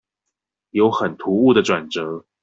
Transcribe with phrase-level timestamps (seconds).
[0.71, 2.25] 有很突兀的轉折